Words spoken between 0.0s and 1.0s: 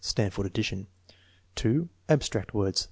(Stanford addition.)